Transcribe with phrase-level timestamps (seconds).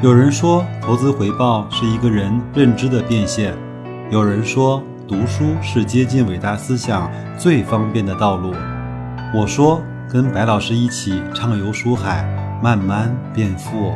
[0.00, 3.52] 有人说，投资回报是一个人认知的变现；
[4.12, 8.54] 有人说，读书是接近伟大思想最方便的道路。
[9.34, 12.22] 我说，跟白老师一起畅游书海，
[12.62, 13.92] 慢慢变富。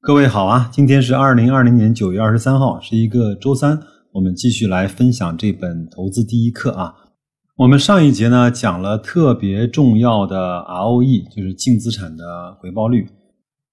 [0.00, 3.80] 各位好啊，今天是二零二零年九月二十三号，是一个周三，
[4.12, 6.94] 我们继续来分享这本《投资第一课》啊。
[7.58, 10.36] 我们上一节呢讲了特别重要的
[10.68, 13.08] ROE，就是净资产的回报率。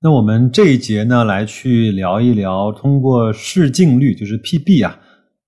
[0.02, 4.98] 那我们这一节呢来去聊一聊，通过市净率，就是 PB 啊，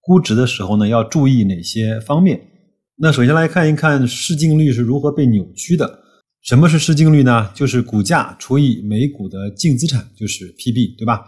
[0.02, 2.42] 估值的时候呢要注意哪些方面？
[2.98, 6.00] 那首先来看一看市净率是如何被扭曲的。
[6.42, 7.50] 什么是市净率呢？
[7.54, 11.26] 就是股价除以每股的净资产，就是 PB，对吧？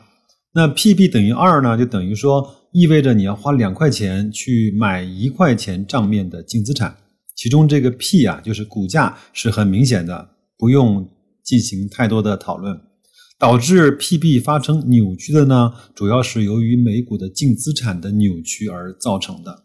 [0.54, 2.54] 那 PB 等于二呢，就等于说。
[2.77, 6.95] 意味着你要花两块钱去买一块钱账面的净资产，
[7.35, 10.29] 其中这个 P 啊，就是股价是很明显的，
[10.60, 11.10] 不用
[11.43, 12.79] 进行太多的讨论。
[13.40, 19.63] 导致 PB 发生扭曲的呢，主要是由于美股的净资产的扭曲而造成的。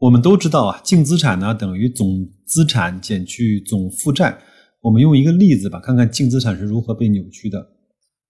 [0.00, 4.38] 我们都知道啊，净资产呢等于总资产减去总负债。
[4.82, 7.66] 我们用一个例子吧，看看净资产是如何被扭曲的。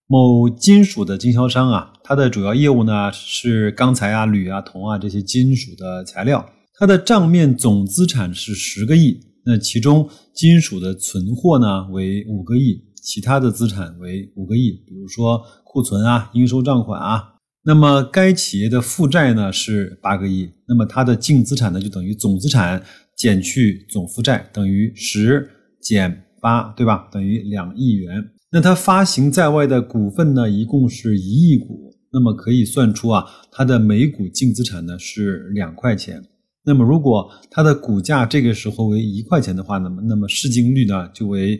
[0.06, 6.46] 某金属的经销商啊，它的主要业务呢是钢材啊、铝啊、铜啊这些金属的材料。
[6.74, 17.28] 它的账面总资产是十个亿，那其中金属的存货呢为五个亿，其他的资产为五个亿，比如说库存啊、应收账款啊。
[17.64, 22.82] 那么该企业的负债呢是八个亿，那么它的净资产呢就等于总资产
[23.16, 25.48] 减去总负债，等于十
[25.80, 27.08] 减八，对吧？
[27.12, 28.22] 等于两亿元。
[28.52, 36.22] 那它发行在外的股份呢，一共是一亿股，那么可以算出啊，它的每股净资产呢是两块钱。
[36.64, 41.58] 那么如果它的股价这个时候为一块钱的话，那么那么市净率呢就为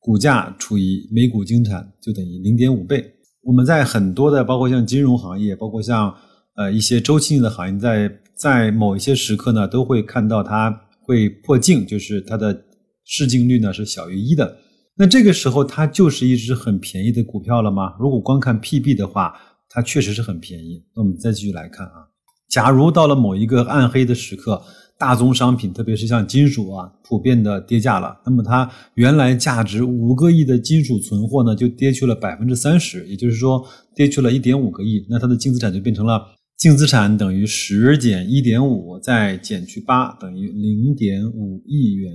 [0.00, 3.04] 股价除以每股净产就等于零点五倍。
[3.44, 6.12] 我们在很多的包括像金融行业，包括像
[6.56, 10.70] 呃一些周期性的行业，在在某一些时刻呢，都会看到它
[11.02, 12.64] 会破净，就是它的
[13.04, 14.56] 市净率呢是小于一的。
[14.96, 17.94] 那这个时候，它就是一只很便宜的股票了吗？
[17.98, 19.34] 如果光看 PB 的话，
[19.68, 20.84] 它确实是很便宜。
[20.94, 22.08] 那我们再继续来看啊，
[22.50, 24.62] 假如到了某一个暗黑的时刻，
[24.98, 33.66] 大宗商品，特别是像金属啊，普遍的跌价了，那么它原来价值五个亿的金属存货呢，就跌去了百分之三十，也就是说
[33.96, 36.22] 跌去了一点五个亿，那它的净资产就变成了
[36.58, 42.12] 净资产等于十减一点五，再减去八，等于零点五亿元。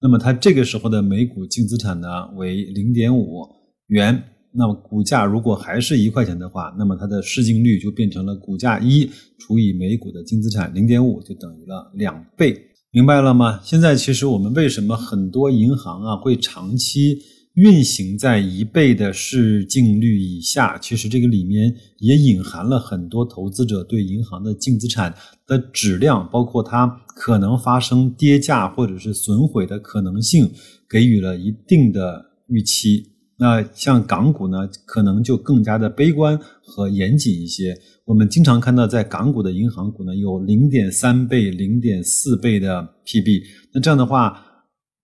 [0.00, 3.44] 那么它这个时候的每股净资产呢为零点五
[3.88, 4.22] 元，
[4.52, 12.56] 那么股价如果还是一块钱的话，那么它的市净率就变成了股价一除以每股的净资产零点五，就等于了两倍，
[12.92, 13.60] 明白了吗？
[13.62, 17.18] 现在其实我们为什么很多银行啊会长期？
[17.58, 25.12] 运行在一倍的市净率以下，其实这个里面也隐含了很多投资者对银行的净资产
[25.44, 26.86] 的质量，包括它
[27.16, 30.48] 可能发生跌价或者是损毁的可能性，
[30.88, 33.08] 给予了一定的预期。
[33.38, 37.76] 那像港股呢，可能就更加的悲观和严谨一些。
[38.04, 43.42] 我们经常看到，在港股的银行股呢，有零点三倍、零点四倍的 PB。
[43.72, 44.44] 那这样的话。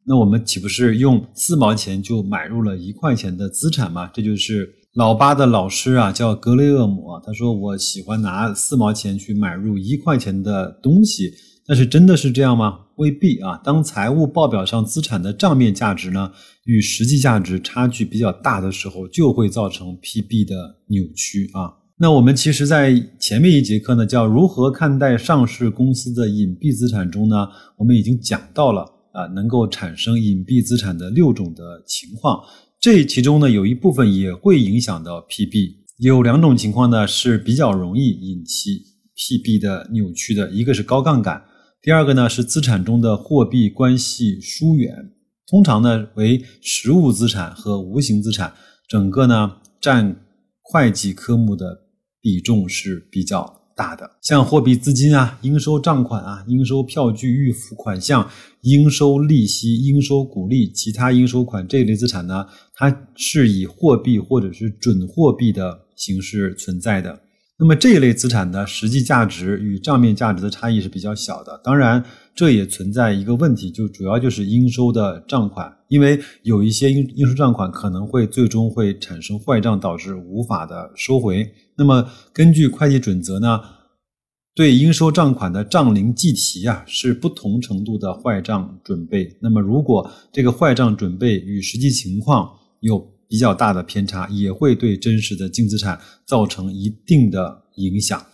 [0.06, 4.10] 那我们岂不是用四毛钱就买入了一块钱的资产吗？
[4.12, 7.22] 这就是老八的老师啊，叫格雷厄姆啊。
[7.24, 11.32] 他说：“我喜欢拿四毛钱去买入一块钱的东西。”
[11.66, 12.80] 但是真的是这样吗？
[12.96, 13.58] 未必啊。
[13.64, 16.30] 当财务报表上资产的账面价值呢
[16.64, 21.72] 与实际价值差距比较大的时候，就会造成 PB 的扭曲啊。
[21.96, 27.48] 那我们其实，在前面一节课呢，叫如何看待上市公司的隐蔽资产中呢，
[27.78, 28.84] 我们已经讲到了。
[29.14, 32.42] 啊，能够产生隐蔽资产的六种的情况，
[32.80, 35.76] 这其中呢有一部分也会影响到 PB。
[35.98, 38.82] 有两种情况呢是比较容易引起
[39.16, 41.44] PB 的扭曲的，一个是高杠杆，
[41.80, 45.12] 第二个呢是资产中的货币关系疏远。
[45.46, 48.52] 通常呢为实物资产和无形资产，
[48.88, 50.16] 整个呢占
[50.60, 51.84] 会计科目的
[52.20, 53.63] 比重是比较。
[53.76, 58.30] 大的像货币资金啊、应收账款啊、应收票据预付款项、
[58.62, 67.20] 应收利息、应收股利、其他应收款这类资产呢，它是以货币或者是准货币的形式存在的。
[67.56, 71.60] 那么这一类资产的实际价值与账面价值的差异是比较小的。
[71.62, 72.04] 当然，
[72.34, 81.48] 这也存在一个问题，就主要就是应收的账款，因为有一些应应收账款可能会最终会产生坏账，导致无法的收回。
[81.76, 83.60] 那么根据会计准则呢，
[84.56, 89.38] 对应收账款的账龄计提啊，是不同程度的坏账准备。
[89.40, 98.24] 那么，如果这个坏账准备与实际情况有比较大的偏差，也会对真实的净资产造成一定的影响。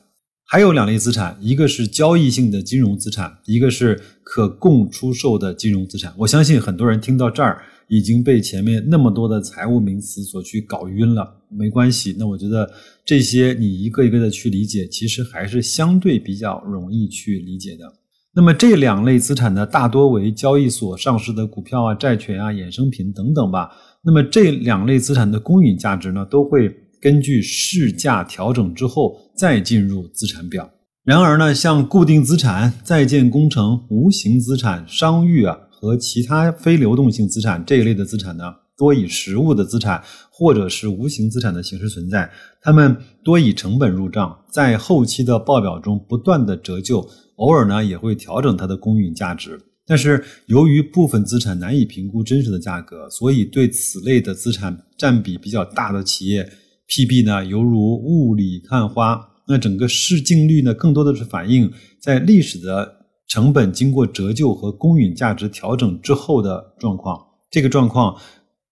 [0.46, 6.12] 还有两类资产，一个是交易性的金融资产，一个是可供出售的金融资产。
[6.18, 11.36] 我相信很多人听到这儿已经被前面那么多的财务名词所去搞晕了。
[11.48, 12.68] 没关系，那我觉得
[13.04, 17.84] 这些你一个一个的去理解，其实还是相对比较容易去理解的。
[18.32, 23.70] 那么这两类资产呢，大多为交易所上市的股票啊、债权啊、衍生品等等吧。
[24.04, 26.74] 那么这两类资产的公允价值呢，都会。
[27.02, 30.70] 根据市价调整之后再进入资产表。
[31.02, 38.44] 然而呢，像固定资产、在建工程、无形资产、商誉啊和其他非流动性资产这一类的资产呢，
[38.76, 42.30] 多以实物的资产或者是无形资产的形式存在。
[42.60, 42.94] 它们
[43.24, 49.58] 多以成本入账，在后期的报表中不断的折旧，偶尔呢也会调整它的公允价值。
[49.90, 56.48] 但是由于部分资产难以评估真实的价格，所以对此类的资产占比比较大的企业。
[56.86, 59.20] P/B 呢，犹如雾里看花。
[59.48, 67.20] 那整个市净率呢，更多的是反映在历史的成本经过折旧和公允价值调整之后的状况。
[67.50, 68.16] 这个状况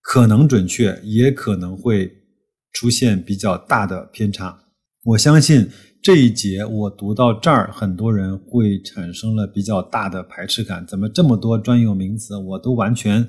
[0.01, 2.09] 可能准确，也可能会
[2.75, 4.57] 出现比较大的偏差。
[5.05, 5.69] 我相信
[6.03, 10.87] 这一节我读到这儿，很多人会产生了比较大的排斥感。
[10.87, 13.27] 怎么这么多专有名词我都完全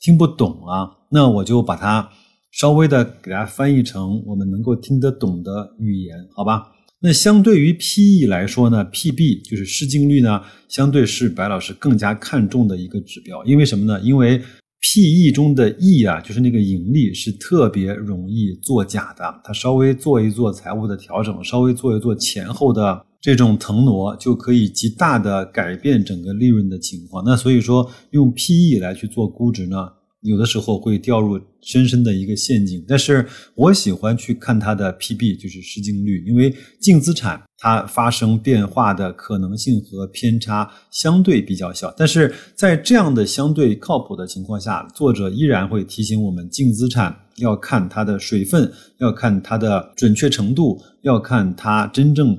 [0.00, 0.90] 听不懂啊？
[1.10, 2.10] 那我就把它。
[2.56, 6.70] 稍微的给大家翻译成我们能够听得懂的语言，好吧？
[7.00, 13.44] 那相对于 P/E 来说呢，P/B 就是市净率呢，相对是白老师更加看重的一个指标。
[13.44, 14.00] 因为什么呢？
[14.02, 14.40] 因为
[14.86, 19.40] P/E 中的 E 啊，就是那个盈利是特别容易做假的。
[19.42, 27.24] 它稍微做一做财务的调整，稍微做一做前后的这种腾挪，就可以极大的改变整个利润的情况。
[27.24, 29.88] 那所以说，用 P/E 来去做估值呢？
[30.24, 41.92] 有的时候会掉入深深的一个陷阱，但是我喜欢去看它的 P/B，就是市净率，因为净资产它发生变化的可能性和偏差相对比较小。
[41.96, 52.38] 但是在这样的相对靠谱的情况下，作者依然会提醒我们，净资产要看它的水分，要看它的准确程度，要看它真正。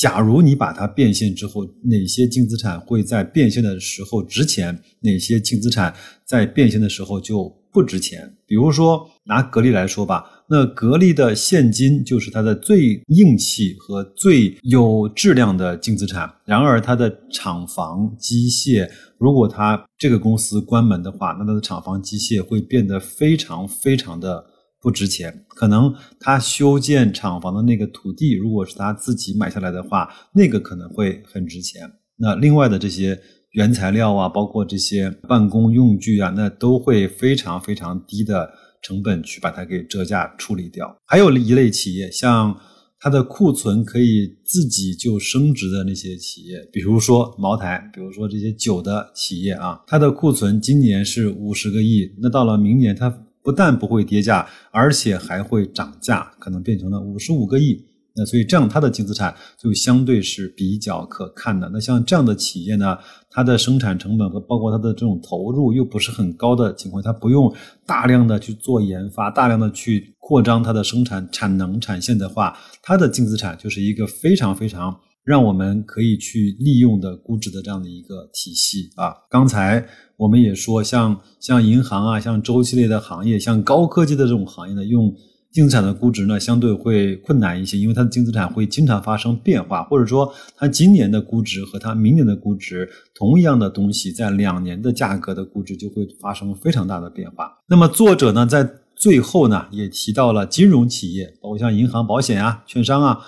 [0.00, 4.80] 假如你把它变现之后，哪些净资产会在变现的时候值钱？
[5.00, 5.94] 哪些净资产
[6.24, 8.34] 在变现的时候就不值钱？
[8.46, 16.32] 比如说拿格力来说吧，那格力的现金就是它的最硬气和最有质量的净资产。
[16.46, 18.88] 然而，它的厂房机械，
[19.18, 24.46] 如果它这个公司关门的话，那它的厂房机械会变得非常非常的。
[24.82, 31.82] 不值钱，可能他修建厂房的那个土地，如果是他自己买下来的话，那个可能会很值钱。
[32.16, 33.20] 那另外的这些
[33.52, 38.50] 原材料啊，包括这些办公用具啊，那都会非常非常低的
[38.82, 40.96] 成本去把它给折价处理掉。
[41.06, 42.58] 还有一类企业，像
[42.98, 53.26] 它的库存可以自己就升值的那些企业，比如说茅台，比如说这些酒的企业啊，它的库存今年是五十个亿，那到了明年它。
[53.42, 57.84] 不但不会跌价，而且还会涨价，可能变成了五十五个亿。
[58.16, 61.70] 那所以这样它的净资产就相对是比较可看的。
[61.72, 62.98] 那像这样的企业呢，
[63.30, 67.54] 它的生产成本和包括它的这种投入又不是很高的情况，它不用
[67.86, 74.94] 大量的去做研发，大量的去扩张它的生产产能产线的话，它的净资产就是一个非常非常。
[75.30, 85.14] 让我们可以去利用的估值的这样的一个体系啊，刚才我们也说，像像银行啊，像周期类的行业，像高科技的这种行业呢，用
[85.52, 97.56] 净资产的估值呢，相对会困难一些，因为它的净资产会经常发生变化，或者说它今年的估值和它明年的估值，同一样的东西在两年的价格的估值就会发生非常大的变化。
[97.68, 103.20] 那么作者呢，在最后呢，也提到了金融企业，包括像银行、保险啊、券商啊。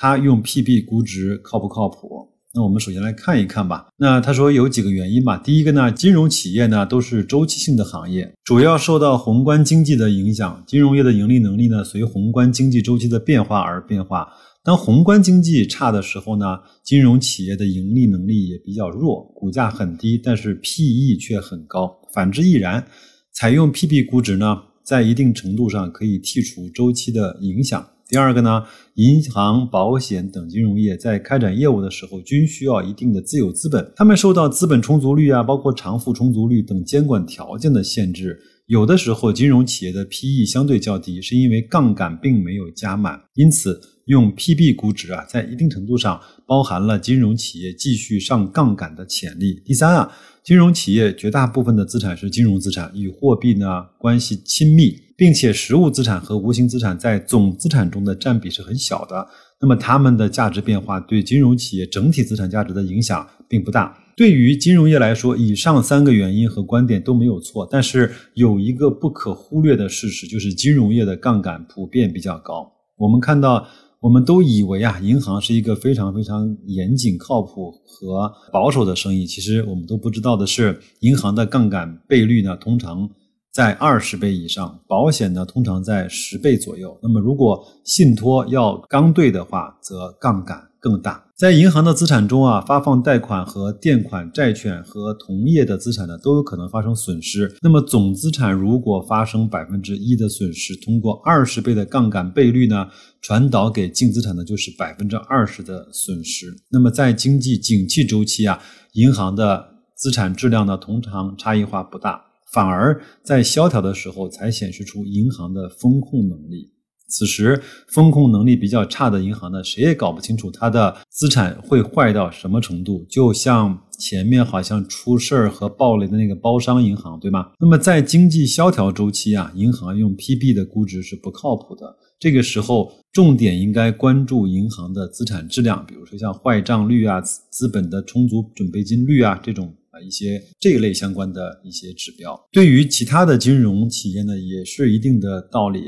[0.00, 2.30] 他用 P/B 估值靠不靠谱？
[2.54, 3.88] 那我们首先来看一看吧。
[3.98, 5.36] 那他说有几个原因吧。
[5.36, 10.64] 第一个呢，金融企业呢都是周期性的行业，主要受到宏观经济的影响。
[10.66, 14.26] 金融业的盈利能力呢，随宏观经济周期的变化而变化。
[14.64, 16.46] 当宏观经济差的时候呢，
[16.82, 22.00] 金融企业的盈利能力也比较弱，股价很低，但是 P/E 却很高。
[22.14, 22.86] 反之亦然。
[23.34, 27.86] 采用 P/B 估值呢，在一定程度上可以剔除周期的影响。
[28.10, 28.64] 第二个呢，
[28.94, 38.36] 银行、保险等金融业在开展业务的时候，均需要一定的自有资本，他们受到资本充足率啊，包括偿付充足率等监管条件的限制。
[38.66, 49.62] 有的时候，金融企业的 PE 相对较低，是因为杠杆并没有加满，因此用 PB 估值啊，在一定程度上包含了金融企业继续上杠杆的潜力。
[49.64, 50.12] 第三啊，
[50.42, 59.28] 金融企业绝大部分的资产是金融资产，与货币呢关系亲密，并且实物资产和无形资产在总资产中的占比是很小的。
[59.60, 63.96] 那么它们的价值变化对金融企业整体资产价值的影响并不大。
[64.16, 72.72] 对于金融业来说，以上三个原因和观点都没有错，但是有一个不可忽略的事实，就是金融业的杠杆普遍比较高。
[72.98, 73.66] 我们看到，
[74.00, 79.26] 我们都以为啊，银行是一个非常非常严谨、靠谱和保守的生意。
[79.26, 83.10] 其实我们都不知道的是，银行的杠杆倍率呢，通常
[83.52, 86.98] 在二十倍以上，保险呢通常在十倍左右。
[87.02, 91.26] 那么，如果信托要刚兑的话，则杠杆更大。
[91.36, 97.54] 在银行的资产中啊，发放贷款和垫款债券和同业的资产呢，都有可能发生损失。
[97.62, 102.88] 那么总资产如果发生百分之一的损失，通过二十倍的杠杆倍率呢，
[103.22, 106.54] 传导给净资产的就是百分之二十的损失。
[106.70, 108.60] 那么在经济景气周期啊，
[108.92, 112.22] 银行的资产质量呢，通常差异化不大，
[112.52, 116.72] 反而在萧条的时候才显示出银行的风控能力。
[117.10, 123.04] 此时，风控能力比较差的银行呢，谁也搞不清楚它的资产会坏到什么程度。
[123.10, 127.50] 就像前面好像出事儿和暴雷的那个包商银行，对吗？
[127.58, 131.96] 那么在经济萧条周期啊，银行用 PB 的估值是不靠谱的。
[132.18, 142.38] 这个时候，重点应该关注银行的资产质量，比如说像坏账率啊、资本的充足准备金率啊这种啊一些这一类相关的一些指标。
[142.52, 145.80] 对于其他的金融企业呢，也是一定的道理。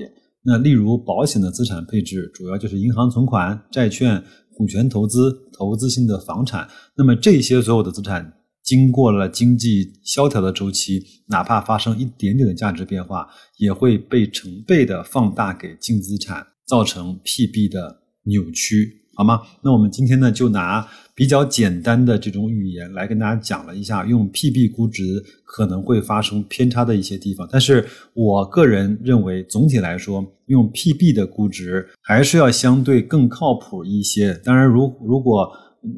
[0.45, 4.23] 那例如保险的资产配置，主要就是银行存款、债券、
[4.55, 6.69] 股权投资、投资性的房产。
[6.97, 8.33] 那么这些所有的资产，
[8.63, 19.02] 经过了经济萧条的周期，哪怕发生一点点的价值变化，也会被成倍的放大给净资产，造成 PB 的扭曲。
[19.23, 19.41] 好吗？
[19.63, 27.49] 那我们今天呢，就拿比较简单的这种语言来跟大家讲了一下，用 PB 估值可能会发生偏差的一些地方。
[27.49, 34.35] 但是我个人认为，总体来说，用 PB 的估值还是要相对更靠谱一些。
[34.45, 35.49] 当然，如如果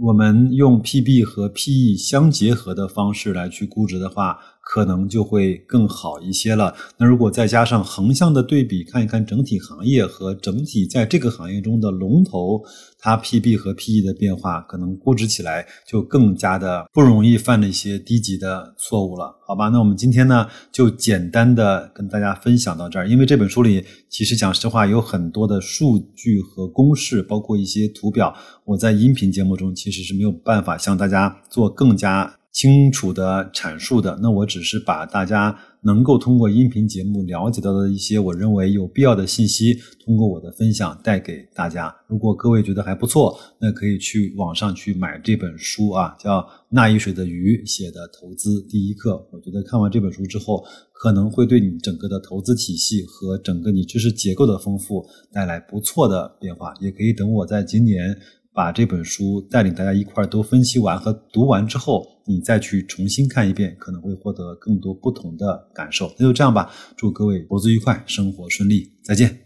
[0.02, 6.74] 我们用 PB 和 PE 相结合的方式来去估值的话，可能就会更好一些了。
[6.96, 12.62] 那如果再加上横向的对比，看一看整体行业和整体在这个行业中的龙头，
[12.98, 19.68] 它 PB 和 PE 的变化，可能估值起来就更加的不容易犯那些低级的错误了，好吧？
[19.68, 23.08] 那我们今天呢，就简单的跟大家分享到这儿。
[23.08, 32.36] 因为这本书里其实讲实话有很多的数据和公式，包括一些图表，我在音频节目中其实是没有办法向大家做更加。
[32.54, 41.92] 清楚的阐述的，那我只是把大家能够通过音频节目了解到的一些我认为有必要的信息，通过我的分享带给大家。
[42.06, 49.26] 如果各位觉得还不错，那可以去网上去买这本书啊，叫《那一水的鱼》写的投资第一课。
[49.32, 56.72] 我觉得看完这本书之后，可能会对你整个的投资体系和整个你知识结构的丰富带来不错的变化。
[56.80, 58.16] 也可以等我在今年。
[58.54, 66.08] 把这本书带领大家一块儿都分析完和读完之后，你再去重新看一遍，可能会获得更多不同的感受。
[66.16, 69.40] 那就这样吧，祝各位投资愉快，生活顺利，再见。